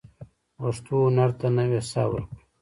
[0.57, 2.37] پښتو هنر ته نوې ساه ورکړو.